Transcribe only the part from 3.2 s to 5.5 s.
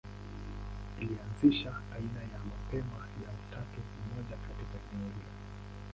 ya utatu mmoja katika eneo hilo.